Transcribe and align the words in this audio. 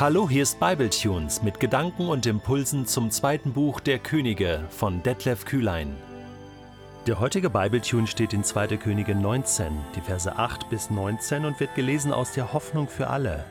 Hallo, 0.00 0.30
hier 0.30 0.44
ist 0.44 0.58
Bibletunes 0.58 1.42
mit 1.42 1.60
Gedanken 1.60 2.08
und 2.08 2.24
Impulsen 2.24 2.86
zum 2.86 3.10
zweiten 3.10 3.52
Buch 3.52 3.80
der 3.80 3.98
Könige 3.98 4.64
von 4.70 5.02
Detlef 5.02 5.44
Kühlein. 5.44 5.94
Der 7.06 7.20
heutige 7.20 7.50
Bibletune 7.50 8.06
steht 8.06 8.32
in 8.32 8.42
2. 8.42 8.78
Könige 8.78 9.14
19, 9.14 9.70
die 9.94 10.00
Verse 10.00 10.34
8 10.34 10.70
bis 10.70 10.88
19 10.88 11.44
und 11.44 11.60
wird 11.60 11.74
gelesen 11.74 12.14
aus 12.14 12.32
der 12.32 12.54
Hoffnung 12.54 12.88
für 12.88 13.08
alle. 13.08 13.44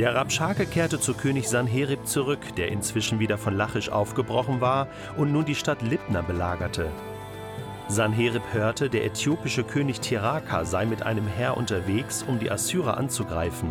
Der 0.00 0.16
Rabschake 0.16 0.66
kehrte 0.66 0.98
zu 0.98 1.14
König 1.14 1.48
Sanherib 1.48 2.08
zurück, 2.08 2.40
der 2.56 2.66
inzwischen 2.66 3.20
wieder 3.20 3.38
von 3.38 3.56
Lachisch 3.56 3.88
aufgebrochen 3.88 4.60
war 4.60 4.88
und 5.16 5.30
nun 5.30 5.44
die 5.44 5.54
Stadt 5.54 5.80
Libna 5.82 6.22
belagerte. 6.22 6.90
Sanherib 7.86 8.42
hörte, 8.52 8.90
der 8.90 9.04
äthiopische 9.04 9.62
König 9.62 10.00
Tiraka 10.00 10.64
sei 10.64 10.86
mit 10.86 11.04
einem 11.04 11.28
Heer 11.28 11.56
unterwegs, 11.56 12.24
um 12.26 12.40
die 12.40 12.50
Assyrer 12.50 12.96
anzugreifen. 12.96 13.70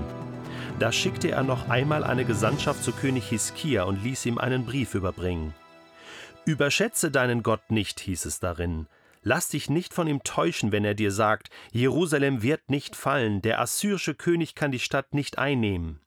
Da 0.80 0.92
schickte 0.92 1.32
er 1.32 1.44
noch 1.44 1.70
einmal 1.70 2.04
eine 2.04 2.26
Gesandtschaft 2.26 2.84
zu 2.84 2.92
König 2.92 3.30
Hiskia 3.30 3.84
und 3.84 4.04
ließ 4.04 4.26
ihm 4.26 4.38
einen 4.38 4.66
Brief 4.66 4.96
überbringen. 4.96 5.54
Überschätze 6.46 7.12
deinen 7.12 7.44
Gott 7.44 7.70
nicht, 7.70 8.00
hieß 8.00 8.26
es 8.26 8.40
darin. 8.40 8.88
Lass 9.24 9.50
dich 9.50 9.70
nicht 9.70 9.94
von 9.94 10.08
ihm 10.08 10.24
täuschen, 10.24 10.72
wenn 10.72 10.84
er 10.84 10.96
dir 10.96 11.12
sagt, 11.12 11.50
Jerusalem 11.72 12.42
wird 12.42 12.70
nicht 12.70 12.96
fallen, 12.96 13.44
der 13.44 13.60
assyrische 13.60 14.16
König 14.16 14.56
kann 14.56 14.72
die 14.72 14.80
Stadt 14.80 15.14
nicht 15.14 15.38
einnehmen. 15.38 16.00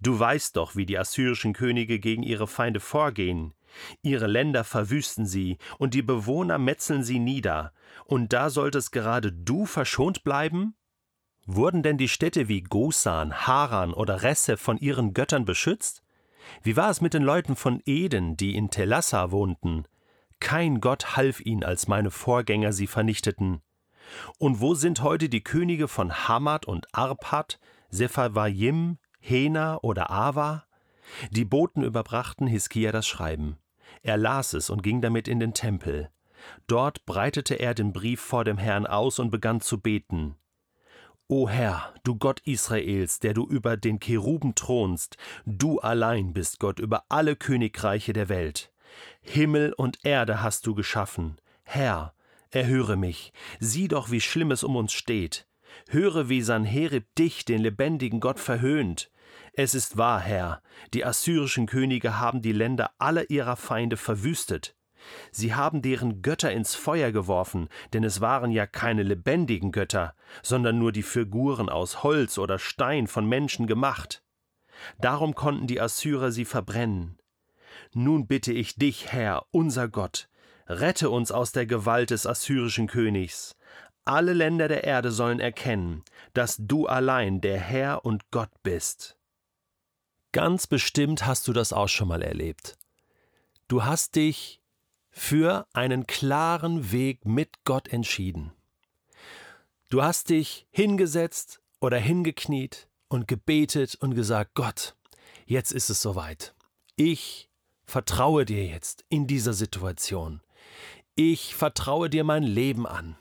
Du 0.00 0.18
weißt 0.18 0.56
doch, 0.56 0.76
wie 0.76 0.84
die 0.84 0.98
assyrischen 0.98 1.54
Könige 1.54 1.98
gegen 1.98 2.22
ihre 2.22 2.46
Feinde 2.46 2.80
vorgehen. 2.80 3.54
Ihre 4.02 4.26
Länder 4.26 4.64
verwüsten 4.64 5.26
sie, 5.26 5.58
und 5.78 5.94
die 5.94 6.02
Bewohner 6.02 6.58
metzeln 6.58 7.02
sie 7.04 7.18
nieder. 7.18 7.72
Und 8.04 8.32
da 8.32 8.50
solltest 8.50 8.92
gerade 8.92 9.32
du 9.32 9.64
verschont 9.64 10.24
bleiben? 10.24 10.74
Wurden 11.50 11.82
denn 11.82 11.96
die 11.96 12.10
Städte 12.10 12.46
wie 12.48 12.60
Gosan, 12.60 13.32
Haran 13.32 13.94
oder 13.94 14.22
Resse 14.22 14.58
von 14.58 14.76
ihren 14.76 15.14
Göttern 15.14 15.46
beschützt? 15.46 16.02
Wie 16.62 16.76
war 16.76 16.90
es 16.90 17.00
mit 17.00 17.14
den 17.14 17.22
Leuten 17.22 17.56
von 17.56 17.80
Eden, 17.86 18.36
die 18.36 18.54
in 18.54 18.68
Telassa 18.68 19.30
wohnten? 19.30 19.84
Kein 20.40 20.78
Gott 20.82 21.16
half 21.16 21.40
ihnen, 21.40 21.64
als 21.64 21.88
meine 21.88 22.10
Vorgänger 22.10 22.74
sie 22.74 22.86
vernichteten. 22.86 23.62
Und 24.36 24.60
wo 24.60 24.74
sind 24.74 25.02
heute 25.02 25.30
die 25.30 25.42
Könige 25.42 25.88
von 25.88 26.28
Hamad 26.28 26.66
und 26.66 26.86
Arpad, 26.94 27.58
Sepharvaim, 27.88 28.98
Hena 29.18 29.78
oder 29.78 30.10
Ava? 30.10 30.66
Die 31.30 31.46
Boten 31.46 31.82
überbrachten 31.82 32.46
Hiskia 32.46 32.92
das 32.92 33.06
Schreiben. 33.06 33.56
Er 34.02 34.18
las 34.18 34.52
es 34.52 34.68
und 34.68 34.82
ging 34.82 35.00
damit 35.00 35.26
in 35.26 35.40
den 35.40 35.54
Tempel. 35.54 36.10
Dort 36.66 37.06
breitete 37.06 37.54
er 37.54 37.72
den 37.72 37.94
Brief 37.94 38.20
vor 38.20 38.44
dem 38.44 38.58
Herrn 38.58 38.86
aus 38.86 39.18
und 39.18 39.30
begann 39.30 39.62
zu 39.62 39.80
beten. 39.80 40.36
O 41.30 41.46
Herr, 41.46 41.92
du 42.04 42.16
Gott 42.16 42.40
Israels, 42.46 43.20
der 43.20 43.34
du 43.34 43.46
über 43.46 43.76
den 43.76 44.00
Cheruben 44.00 44.54
thronst, 44.54 45.18
du 45.44 45.78
allein 45.78 46.32
bist 46.32 46.58
Gott 46.58 46.78
über 46.78 47.04
alle 47.10 47.36
Königreiche 47.36 48.14
der 48.14 48.30
Welt. 48.30 48.72
Himmel 49.20 49.74
und 49.74 49.98
Erde 50.06 50.42
hast 50.42 50.66
du 50.66 50.74
geschaffen. 50.74 51.36
Herr, 51.64 52.14
erhöre 52.50 52.96
mich, 52.96 53.34
sieh 53.60 53.88
doch, 53.88 54.10
wie 54.10 54.22
schlimm 54.22 54.52
es 54.52 54.64
um 54.64 54.74
uns 54.74 54.94
steht. 54.94 55.46
Höre, 55.90 56.30
wie 56.30 56.40
Sanherib 56.40 57.14
dich, 57.18 57.44
den 57.44 57.60
lebendigen 57.60 58.20
Gott, 58.20 58.40
verhöhnt. 58.40 59.10
Es 59.52 59.74
ist 59.74 59.98
wahr, 59.98 60.20
Herr, 60.20 60.62
die 60.94 61.04
assyrischen 61.04 61.66
Könige 61.66 62.18
haben 62.18 62.40
die 62.40 62.52
Länder 62.52 62.92
aller 62.96 63.28
ihrer 63.28 63.56
Feinde 63.56 63.98
verwüstet. 63.98 64.77
Sie 65.30 65.54
haben 65.54 65.82
deren 65.82 66.22
Götter 66.22 66.52
ins 66.52 66.74
Feuer 66.74 67.12
geworfen, 67.12 67.68
denn 67.92 68.04
es 68.04 68.20
waren 68.20 68.50
ja 68.50 68.66
keine 68.66 69.02
lebendigen 69.02 69.72
Götter, 69.72 70.14
sondern 70.42 70.78
nur 70.78 70.92
die 70.92 71.02
Figuren 71.02 71.68
aus 71.68 72.02
Holz 72.02 72.38
oder 72.38 72.58
Stein 72.58 73.06
von 73.06 73.26
Menschen 73.26 73.66
gemacht. 73.66 74.22
Darum 74.98 75.34
konnten 75.34 75.66
die 75.66 75.80
Assyrer 75.80 76.30
sie 76.30 76.44
verbrennen. 76.44 77.18
Nun 77.92 78.26
bitte 78.26 78.52
ich 78.52 78.76
dich, 78.76 79.12
Herr, 79.12 79.46
unser 79.50 79.88
Gott, 79.88 80.28
rette 80.66 81.10
uns 81.10 81.32
aus 81.32 81.52
der 81.52 81.66
Gewalt 81.66 82.10
des 82.10 82.26
assyrischen 82.26 82.86
Königs. 82.86 83.56
Alle 84.04 84.32
Länder 84.32 84.68
der 84.68 84.84
Erde 84.84 85.10
sollen 85.10 85.40
erkennen, 85.40 86.02
dass 86.32 86.56
du 86.58 86.86
allein 86.86 87.40
der 87.40 87.58
Herr 87.58 88.04
und 88.04 88.30
Gott 88.30 88.50
bist. 88.62 89.18
Ganz 90.32 90.66
bestimmt 90.66 91.26
hast 91.26 91.48
du 91.48 91.52
das 91.52 91.72
auch 91.72 91.88
schon 91.88 92.08
mal 92.08 92.22
erlebt. 92.22 92.78
Du 93.66 93.84
hast 93.84 94.16
dich 94.16 94.57
für 95.18 95.66
einen 95.72 96.06
klaren 96.06 96.92
Weg 96.92 97.26
mit 97.26 97.64
Gott 97.64 97.88
entschieden. 97.88 98.52
Du 99.90 100.02
hast 100.02 100.30
dich 100.30 100.66
hingesetzt 100.70 101.60
oder 101.80 101.98
hingekniet 101.98 102.88
und 103.08 103.26
gebetet 103.26 103.96
und 103.96 104.14
gesagt, 104.14 104.52
Gott, 104.54 104.94
jetzt 105.44 105.72
ist 105.72 105.90
es 105.90 106.00
soweit. 106.00 106.54
Ich 106.94 107.50
vertraue 107.84 108.44
dir 108.44 108.64
jetzt 108.64 109.04
in 109.08 109.26
dieser 109.26 109.54
Situation. 109.54 110.40
Ich 111.16 111.54
vertraue 111.54 112.08
dir 112.08 112.22
mein 112.22 112.44
Leben 112.44 112.86
an. 112.86 113.16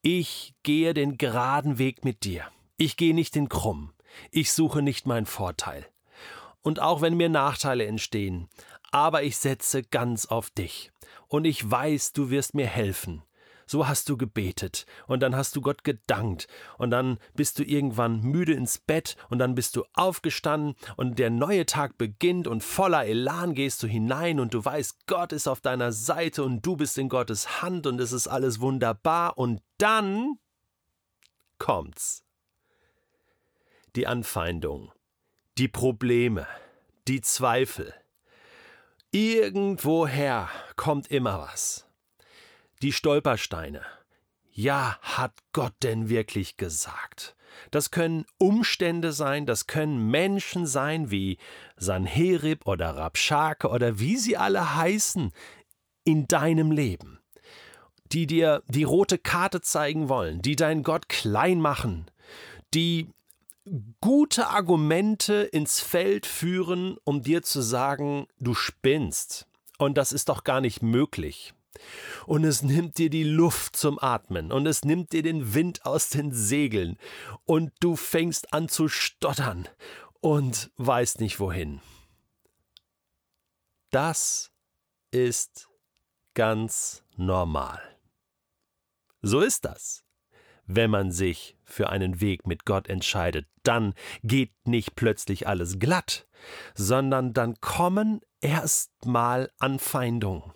Ich 0.00 0.54
gehe 0.62 0.94
den 0.94 1.18
geraden 1.18 1.78
Weg 1.78 2.04
mit 2.04 2.24
dir. 2.24 2.46
Ich 2.78 2.96
gehe 2.96 3.14
nicht 3.14 3.34
den 3.34 3.50
krumm. 3.50 3.92
Ich 4.30 4.52
suche 4.52 4.80
nicht 4.80 5.06
meinen 5.06 5.26
Vorteil. 5.26 5.86
Und 6.62 6.80
auch 6.80 7.00
wenn 7.00 7.16
mir 7.16 7.28
Nachteile 7.28 7.86
entstehen, 7.86 8.48
aber 8.90 9.22
ich 9.22 9.36
setze 9.36 9.82
ganz 9.82 10.26
auf 10.26 10.50
dich. 10.50 10.90
Und 11.28 11.44
ich 11.44 11.68
weiß, 11.68 12.12
du 12.12 12.30
wirst 12.30 12.54
mir 12.54 12.66
helfen. 12.66 13.22
So 13.68 13.88
hast 13.88 14.08
du 14.08 14.16
gebetet. 14.16 14.86
Und 15.08 15.20
dann 15.20 15.34
hast 15.34 15.56
du 15.56 15.60
Gott 15.60 15.82
gedankt. 15.82 16.46
Und 16.78 16.90
dann 16.90 17.18
bist 17.34 17.58
du 17.58 17.64
irgendwann 17.64 18.20
müde 18.20 18.52
ins 18.52 18.78
Bett. 18.78 19.16
Und 19.28 19.40
dann 19.40 19.56
bist 19.56 19.74
du 19.74 19.84
aufgestanden. 19.94 20.76
Und 20.96 21.18
der 21.18 21.30
neue 21.30 21.66
Tag 21.66 21.98
beginnt. 21.98 22.46
Und 22.46 22.62
voller 22.62 23.04
Elan 23.06 23.54
gehst 23.54 23.82
du 23.82 23.88
hinein. 23.88 24.38
Und 24.38 24.54
du 24.54 24.64
weißt, 24.64 25.06
Gott 25.06 25.32
ist 25.32 25.48
auf 25.48 25.60
deiner 25.60 25.90
Seite. 25.90 26.44
Und 26.44 26.64
du 26.64 26.76
bist 26.76 26.96
in 26.96 27.08
Gottes 27.08 27.60
Hand. 27.60 27.88
Und 27.88 28.00
es 28.00 28.12
ist 28.12 28.28
alles 28.28 28.60
wunderbar. 28.60 29.36
Und 29.36 29.60
dann 29.78 30.38
kommt's. 31.58 32.22
Die 33.96 34.06
Anfeindung, 34.06 34.92
die 35.58 35.68
Probleme, 35.68 36.46
die 37.08 37.22
Zweifel, 37.22 37.94
Irgendwoher 39.18 40.50
kommt 40.76 41.10
immer 41.10 41.38
was. 41.38 41.86
Die 42.82 42.92
Stolpersteine. 42.92 43.80
Ja, 44.52 44.98
hat 45.00 45.32
Gott 45.54 45.72
denn 45.82 46.10
wirklich 46.10 46.58
gesagt? 46.58 47.34
Das 47.70 47.90
können 47.90 48.26
Umstände 48.36 49.12
sein, 49.12 49.46
das 49.46 49.66
können 49.66 50.10
Menschen 50.10 50.66
sein 50.66 51.10
wie 51.10 51.38
Sanherib 51.78 52.66
oder 52.66 52.90
Rabschake 52.90 53.70
oder 53.70 53.98
wie 53.98 54.18
sie 54.18 54.36
alle 54.36 54.76
heißen 54.76 55.32
in 56.04 56.28
deinem 56.28 56.70
Leben, 56.70 57.18
die 58.12 58.26
dir 58.26 58.62
die 58.68 58.84
rote 58.84 59.16
Karte 59.16 59.62
zeigen 59.62 60.10
wollen, 60.10 60.42
die 60.42 60.56
deinen 60.56 60.82
Gott 60.82 61.08
klein 61.08 61.58
machen, 61.58 62.10
die 62.74 63.08
gute 64.00 64.48
Argumente 64.48 65.42
ins 65.42 65.80
Feld 65.80 66.26
führen, 66.26 66.96
um 67.04 67.22
dir 67.22 67.42
zu 67.42 67.60
sagen, 67.60 68.26
du 68.38 68.54
spinnst. 68.54 69.46
Und 69.78 69.98
das 69.98 70.12
ist 70.12 70.28
doch 70.28 70.44
gar 70.44 70.60
nicht 70.60 70.82
möglich. 70.82 71.52
Und 72.26 72.44
es 72.44 72.62
nimmt 72.62 72.96
dir 72.96 73.10
die 73.10 73.24
Luft 73.24 73.76
zum 73.76 73.98
Atmen 73.98 74.50
und 74.50 74.66
es 74.66 74.84
nimmt 74.84 75.12
dir 75.12 75.22
den 75.22 75.52
Wind 75.52 75.84
aus 75.84 76.08
den 76.08 76.32
Segeln 76.32 76.96
und 77.44 77.72
du 77.80 77.96
fängst 77.96 78.54
an 78.54 78.68
zu 78.70 78.88
stottern 78.88 79.68
und 80.20 80.70
weißt 80.78 81.20
nicht 81.20 81.38
wohin. 81.38 81.82
Das 83.90 84.52
ist 85.10 85.68
ganz 86.32 87.02
normal. 87.16 87.80
So 89.20 89.40
ist 89.40 89.66
das 89.66 90.05
wenn 90.66 90.90
man 90.90 91.12
sich 91.12 91.56
für 91.64 91.90
einen 91.90 92.20
Weg 92.20 92.46
mit 92.46 92.64
Gott 92.64 92.88
entscheidet, 92.88 93.46
dann 93.62 93.94
geht 94.22 94.52
nicht 94.64 94.96
plötzlich 94.96 95.46
alles 95.46 95.78
glatt, 95.78 96.26
sondern 96.74 97.32
dann 97.32 97.60
kommen 97.60 98.20
erstmal 98.40 99.50
Anfeindungen, 99.58 100.52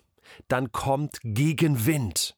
dann 0.47 0.71
kommt 0.71 1.19
Gegenwind. 1.23 2.37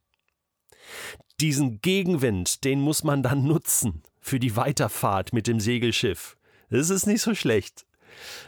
Diesen 1.40 1.82
Gegenwind, 1.82 2.64
den 2.64 2.80
muss 2.80 3.04
man 3.04 3.24
dann 3.24 3.44
nutzen 3.44 4.04
für 4.20 4.40
die 4.40 4.56
Weiterfahrt 4.56 5.34
mit 5.34 5.48
dem 5.48 5.60
Segelschiff. 5.60 6.38
Das 6.70 6.90
ist 6.90 7.06
nicht 7.06 7.22
so 7.22 7.36
schlecht. 7.36 7.86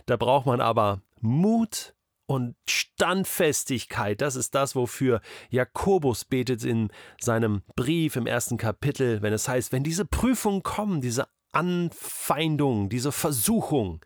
Da 0.06 0.18
braucht 0.18 0.46
man 0.46 0.62
aber 0.62 1.02
Mut 1.20 1.96
und 2.28 2.56
Standfestigkeit, 2.68 4.22
das 4.22 4.36
ist 4.36 4.56
das, 4.56 4.76
wofür 4.76 5.22
Jakobus 5.50 6.26
betet 6.26 6.64
in 6.64 6.90
seinem 7.20 7.62
Brief 7.76 8.16
im 8.16 8.26
ersten 8.26 8.58
Kapitel, 8.58 9.22
wenn 9.22 9.34
es 9.34 9.48
heißt, 9.48 9.72
wenn 9.72 9.84
diese 9.84 10.06
Prüfungen 10.06 10.64
kommen, 10.64 11.02
diese 11.02 11.28
Anfeindung, 11.52 12.90
diese 12.90 13.12
Versuchung, 13.12 14.04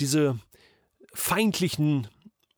diese 0.00 0.38
feindlichen 1.12 2.08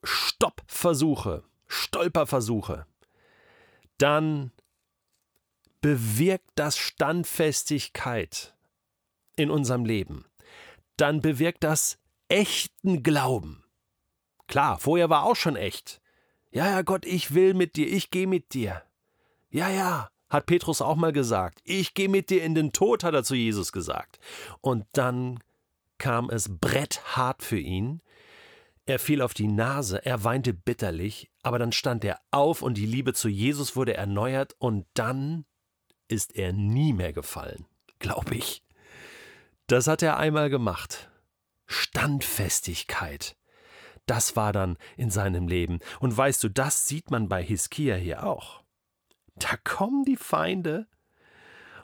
Stoppversuche, 0.03 1.45
Stolperversuche, 1.67 2.87
dann 3.99 4.53
bewirkt 5.81 6.51
das 6.55 6.77
Standfestigkeit 6.77 8.55
in 9.37 9.51
unserem 9.51 9.85
Leben. 9.85 10.25
Dann 10.97 11.21
bewirkt 11.21 11.63
das 11.63 11.99
echten 12.29 13.03
Glauben. 13.03 13.65
Klar, 14.49 14.79
vorher 14.79 15.09
war 15.09 15.25
auch 15.25 15.37
schon 15.37 15.57
echt. 15.57 16.01
Ja, 16.51 16.69
ja, 16.69 16.83
Gott, 16.83 17.05
ich 17.05 17.35
will 17.35 17.55
mit 17.55 17.77
dir, 17.77 17.87
ich 17.87 18.11
gehe 18.11 18.27
mit 18.27 18.55
dir. 18.55 18.83
Ja, 19.51 19.69
ja, 19.69 20.11
hat 20.29 20.47
Petrus 20.47 20.83
auch 20.83 20.97
mal 20.97 21.13
gesagt. 21.13 21.61
Ich 21.65 21.95
gehe 21.95 22.09
mit 22.09 22.31
dir 22.31 22.43
in 22.43 22.55
den 22.55 22.73
Tod, 22.73 23.05
hat 23.05 23.15
er 23.15 23.25
zu 23.25 23.35
Jesus 23.35 23.73
gesagt. 23.73 24.19
Und 24.61 24.87
dann 24.93 25.39
kam 25.99 26.31
es 26.31 26.59
bretthart 26.59 27.43
für 27.43 27.59
ihn. 27.59 28.01
Er 28.87 28.99
fiel 28.99 29.21
auf 29.21 29.35
die 29.35 29.49
Nase, 29.49 30.05
er 30.05 30.25
weinte 30.25 30.55
bitterlich, 30.55 31.31
aber 31.43 31.59
dann 31.59 31.73
stand 31.73 32.05
er 32.05 32.19
auf 32.31 32.63
und 32.63 32.75
die 32.79 32.87
Liebe 32.87 33.13
zu 33.13 33.29
Jesus 33.29 33.77
wurde 33.77 33.95
erneuert 33.95 34.55
und 34.59 34.87
dann 34.95 35.45
ist 36.09 36.37
er 36.37 36.55
nie 36.55 36.95
mehr 36.95 37.13
gefallen, 37.13 37.67
glaube 37.99 38.37
ich. 38.37 38.63
Das 39.67 39.87
hat 39.87 40.03
er 40.03 40.17
einmal 40.17 40.49
gemacht. 40.49 41.11
Standfestigkeit. 41.67 43.37
Das 44.09 44.37
war 44.37 44.55
dann 44.55 44.79
in 44.97 45.11
seinem 45.11 45.49
Leben. 45.49 45.81
Und 46.01 46.17
weißt 46.17 46.43
du, 46.43 46.49
das 46.49 46.89
sieht 46.89 47.11
man 47.11 47.29
bei 47.29 47.43
Hiskia 47.43 47.95
hier 47.95 48.25
auch. 48.25 48.63
Da 49.37 49.51
kommen 49.63 50.05
die 50.05 50.17
Feinde 50.17 50.87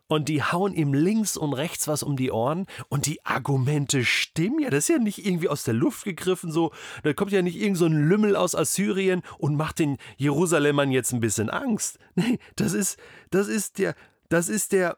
und 0.06 0.28
die 0.30 0.42
hauen 0.42 0.72
ihm 0.72 0.94
links 0.94 1.36
und 1.36 1.52
rechts 1.52 1.86
was 1.86 2.02
um 2.02 2.16
die 2.16 2.30
Ohren 2.30 2.66
und 2.88 3.04
die 3.04 3.24
Argumente 3.26 4.04
stimmen 4.06 4.60
ja. 4.60 4.70
Das 4.70 4.84
ist 4.84 4.88
ja 4.88 4.98
nicht 4.98 5.26
irgendwie 5.26 5.50
aus 5.50 5.64
der 5.64 5.74
Luft 5.74 6.04
gegriffen 6.04 6.50
so. 6.50 6.72
Da 7.02 7.12
kommt 7.12 7.30
ja 7.30 7.42
nicht 7.42 7.56
irgend 7.56 7.76
so 7.76 7.86
ein 7.86 8.08
Lümmel 8.08 8.36
aus 8.36 8.54
Assyrien 8.54 9.22
und 9.38 9.56
macht 9.56 9.78
den 9.78 9.98
Jerusalemern 10.16 10.90
jetzt 10.90 11.12
ein 11.12 11.20
bisschen 11.20 11.50
Angst. 11.50 11.98
Nee, 12.16 12.38
das 12.56 12.74
ist, 12.74 12.98
das 13.30 13.48
ist 13.48 13.78
der, 13.78 13.94
das 14.28 14.48
ist 14.48 14.72
der 14.72 14.96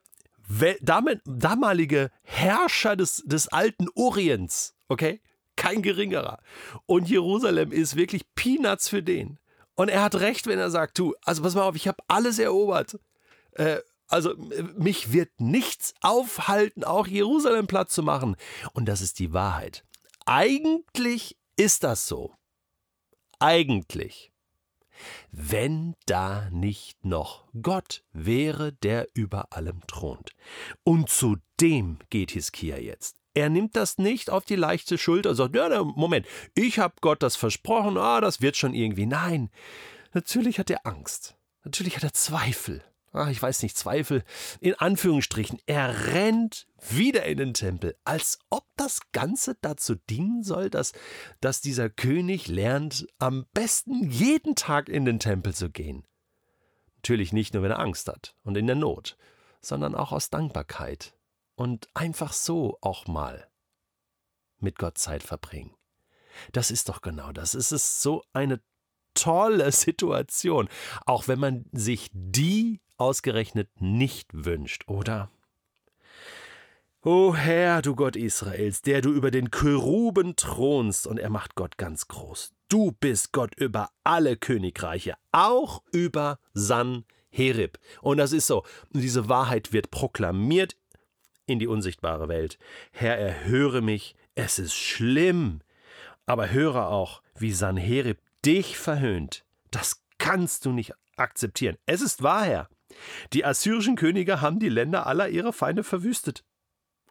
damalige 0.80 2.10
Herrscher 2.22 2.94
des, 2.94 3.24
des 3.26 3.48
alten 3.48 3.88
Orients, 3.94 4.76
okay? 4.88 5.20
Kein 5.56 5.82
geringerer. 5.82 6.38
Und 6.86 7.08
Jerusalem 7.08 7.72
ist 7.72 7.96
wirklich 7.96 8.22
Peanuts 8.34 8.88
für 8.88 9.02
den. 9.02 9.38
Und 9.74 9.88
er 9.88 10.02
hat 10.02 10.14
recht, 10.16 10.46
wenn 10.46 10.58
er 10.58 10.70
sagt, 10.70 10.98
du, 10.98 11.14
also 11.24 11.42
pass 11.42 11.54
mal 11.54 11.62
auf, 11.62 11.76
ich 11.76 11.88
habe 11.88 12.02
alles 12.08 12.38
erobert. 12.38 12.98
Äh, 13.52 13.78
also 14.08 14.34
mich 14.76 15.12
wird 15.12 15.40
nichts 15.40 15.94
aufhalten, 16.00 16.84
auch 16.84 17.06
Jerusalem 17.06 17.66
platt 17.66 17.90
zu 17.90 18.02
machen. 18.02 18.36
Und 18.72 18.86
das 18.86 19.00
ist 19.00 19.18
die 19.18 19.32
Wahrheit. 19.32 19.84
Eigentlich 20.24 21.36
ist 21.56 21.84
das 21.84 22.06
so. 22.06 22.34
Eigentlich. 23.38 24.32
Wenn 25.30 25.94
da 26.06 26.48
nicht 26.50 27.04
noch 27.04 27.46
Gott 27.60 28.02
wäre, 28.12 28.72
der 28.72 29.08
über 29.12 29.52
allem 29.52 29.80
thront. 29.86 30.30
Und 30.84 31.10
zu 31.10 31.36
dem 31.60 31.98
geht 32.08 32.30
Hiskia 32.30 32.78
jetzt. 32.78 33.16
Er 33.36 33.50
nimmt 33.50 33.76
das 33.76 33.98
nicht 33.98 34.30
auf 34.30 34.46
die 34.46 34.56
leichte 34.56 34.96
Schulter 34.96 35.28
und 35.28 35.36
sagt, 35.36 35.54
ja, 35.54 35.84
Moment, 35.84 36.26
ich 36.54 36.78
habe 36.78 36.94
Gott 37.02 37.22
das 37.22 37.36
versprochen, 37.36 37.98
ah, 37.98 38.22
das 38.22 38.40
wird 38.40 38.56
schon 38.56 38.72
irgendwie. 38.72 39.04
Nein, 39.04 39.50
natürlich 40.14 40.58
hat 40.58 40.70
er 40.70 40.86
Angst. 40.86 41.36
Natürlich 41.62 41.96
hat 41.96 42.04
er 42.04 42.14
Zweifel. 42.14 42.82
Ah, 43.12 43.28
ich 43.28 43.42
weiß 43.42 43.62
nicht, 43.62 43.76
Zweifel. 43.76 44.24
In 44.60 44.72
Anführungsstrichen. 44.76 45.60
Er 45.66 46.14
rennt 46.14 46.66
wieder 46.88 47.26
in 47.26 47.36
den 47.36 47.52
Tempel, 47.52 47.94
als 48.04 48.38
ob 48.48 48.64
das 48.78 49.00
Ganze 49.12 49.54
dazu 49.60 49.96
dienen 50.08 50.42
soll, 50.42 50.70
dass, 50.70 50.94
dass 51.42 51.60
dieser 51.60 51.90
König 51.90 52.48
lernt, 52.48 53.06
am 53.18 53.44
besten 53.52 54.10
jeden 54.10 54.54
Tag 54.54 54.88
in 54.88 55.04
den 55.04 55.18
Tempel 55.18 55.54
zu 55.54 55.68
gehen. 55.68 56.06
Natürlich 56.96 57.34
nicht 57.34 57.52
nur, 57.52 57.62
wenn 57.62 57.70
er 57.70 57.80
Angst 57.80 58.08
hat 58.08 58.34
und 58.44 58.56
in 58.56 58.66
der 58.66 58.76
Not, 58.76 59.18
sondern 59.60 59.94
auch 59.94 60.12
aus 60.12 60.30
Dankbarkeit 60.30 61.15
und 61.56 61.88
einfach 61.94 62.32
so 62.32 62.78
auch 62.80 63.06
mal 63.06 63.48
mit 64.58 64.78
Gott 64.78 64.98
Zeit 64.98 65.22
verbringen. 65.22 65.74
Das 66.52 66.70
ist 66.70 66.88
doch 66.88 67.00
genau 67.00 67.32
das. 67.32 67.54
Es 67.54 67.72
ist 67.72 68.02
so 68.02 68.22
eine 68.32 68.60
tolle 69.14 69.72
Situation, 69.72 70.68
auch 71.04 71.28
wenn 71.28 71.40
man 71.40 71.64
sich 71.72 72.10
die 72.12 72.80
ausgerechnet 72.98 73.68
nicht 73.80 74.28
wünscht, 74.32 74.88
oder? 74.88 75.30
O 77.02 77.36
Herr, 77.36 77.82
du 77.82 77.94
Gott 77.94 78.16
Israels, 78.16 78.82
der 78.82 79.00
du 79.00 79.12
über 79.12 79.30
den 79.30 79.50
Cheruben 79.50 80.34
thronst, 80.34 81.06
und 81.06 81.18
er 81.18 81.30
macht 81.30 81.54
Gott 81.54 81.78
ganz 81.78 82.08
groß. 82.08 82.52
Du 82.68 82.90
bist 82.98 83.32
Gott 83.32 83.54
über 83.54 83.90
alle 84.02 84.36
Königreiche, 84.36 85.14
auch 85.30 85.84
über 85.92 86.40
Sanherib. 86.52 87.78
Und 88.00 88.16
das 88.16 88.32
ist 88.32 88.48
so. 88.48 88.64
Diese 88.90 89.28
Wahrheit 89.28 89.72
wird 89.72 89.92
proklamiert 89.92 90.76
in 91.46 91.58
die 91.58 91.66
unsichtbare 91.66 92.28
Welt. 92.28 92.58
Herr, 92.92 93.16
erhöre 93.16 93.80
mich, 93.80 94.14
es 94.34 94.58
ist 94.58 94.74
schlimm. 94.74 95.60
Aber 96.26 96.50
höre 96.50 96.88
auch, 96.88 97.22
wie 97.36 97.52
Sanherib 97.52 98.18
dich 98.44 98.76
verhöhnt. 98.76 99.44
Das 99.70 100.02
kannst 100.18 100.64
du 100.64 100.72
nicht 100.72 100.92
akzeptieren. 101.16 101.76
Es 101.86 102.00
ist 102.00 102.22
wahr, 102.22 102.44
Herr. 102.44 102.68
Die 103.32 103.44
assyrischen 103.44 103.96
Könige 103.96 104.40
haben 104.40 104.58
die 104.58 104.68
Länder 104.68 105.06
aller 105.06 105.28
ihrer 105.28 105.52
Feinde 105.52 105.84
verwüstet 105.84 106.44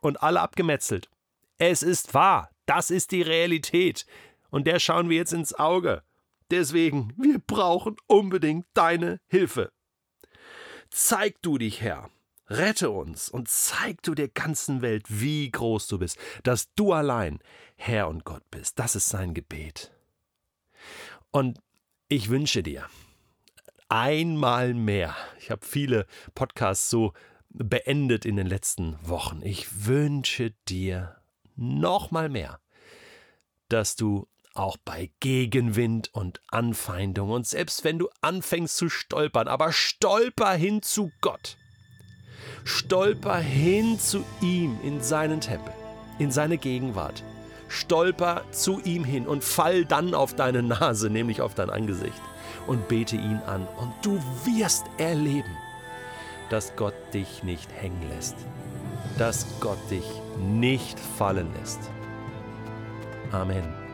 und 0.01 0.21
alle 0.21 0.41
abgemetzelt. 0.41 1.09
Es 1.57 1.83
ist 1.83 2.13
wahr, 2.13 2.49
das 2.65 2.91
ist 2.91 3.11
die 3.11 3.21
Realität. 3.21 4.05
Und 4.49 4.67
der 4.67 4.79
schauen 4.79 5.09
wir 5.09 5.17
jetzt 5.17 5.33
ins 5.33 5.53
Auge. 5.53 6.03
Deswegen, 6.51 7.13
wir 7.17 7.39
brauchen 7.39 7.97
unbedingt 8.07 8.65
deine 8.73 9.19
Hilfe. 9.27 9.71
Zeig 10.89 11.41
du 11.41 11.57
dich, 11.57 11.81
Herr, 11.81 12.09
Rette 12.47 12.91
uns 12.91 13.29
und 13.29 13.47
zeig 13.49 14.03
du 14.03 14.13
der 14.13 14.27
ganzen 14.27 14.81
Welt, 14.81 15.05
wie 15.09 15.49
groß 15.49 15.87
du 15.87 15.99
bist, 15.99 16.17
dass 16.43 16.73
du 16.75 16.93
allein 16.93 17.39
Herr 17.75 18.07
und 18.07 18.23
Gott 18.23 18.43
bist. 18.51 18.77
Das 18.77 18.95
ist 18.95 19.09
sein 19.09 19.33
Gebet. 19.33 19.91
Und 21.31 21.59
ich 22.07 22.29
wünsche 22.29 22.61
dir 22.61 22.87
einmal 23.89 24.73
mehr, 24.73 25.15
ich 25.39 25.49
habe 25.49 25.65
viele 25.65 26.05
Podcasts 26.33 26.89
so 26.89 27.13
beendet 27.49 28.25
in 28.25 28.35
den 28.35 28.47
letzten 28.47 28.97
Wochen, 29.07 29.41
ich 29.43 29.85
wünsche 29.85 30.51
dir 30.67 31.15
noch 31.55 32.11
mal 32.11 32.29
mehr, 32.29 32.59
dass 33.69 33.95
du 33.95 34.27
auch 34.53 34.77
bei 34.77 35.11
Gegenwind 35.19 36.13
und 36.13 36.41
Anfeindung 36.47 37.31
und 37.31 37.47
selbst 37.47 37.83
wenn 37.83 37.99
du 37.99 38.09
anfängst 38.21 38.77
zu 38.77 38.89
stolpern, 38.89 39.47
aber 39.47 39.71
stolper 39.71 40.53
hin 40.53 40.81
zu 40.81 41.11
Gott 41.21 41.57
Stolper 42.63 43.37
hin 43.37 43.99
zu 43.99 44.23
ihm 44.41 44.77
in 44.83 45.01
seinen 45.01 45.41
Tempel, 45.41 45.73
in 46.19 46.31
seine 46.31 46.57
Gegenwart. 46.57 47.23
Stolper 47.67 48.43
zu 48.51 48.79
ihm 48.81 49.03
hin 49.03 49.27
und 49.27 49.43
fall 49.43 49.85
dann 49.85 50.13
auf 50.13 50.35
deine 50.35 50.63
Nase, 50.63 51.09
nämlich 51.09 51.41
auf 51.41 51.55
dein 51.55 51.69
Angesicht, 51.69 52.21
und 52.67 52.87
bete 52.87 53.15
ihn 53.15 53.41
an. 53.47 53.67
Und 53.77 53.93
du 54.01 54.19
wirst 54.45 54.85
erleben, 54.97 55.57
dass 56.49 56.75
Gott 56.75 56.95
dich 57.13 57.43
nicht 57.43 57.69
hängen 57.73 58.01
lässt, 58.15 58.35
dass 59.17 59.45
Gott 59.59 59.79
dich 59.89 60.05
nicht 60.37 60.99
fallen 60.99 61.47
lässt. 61.59 61.79
Amen. 63.31 63.84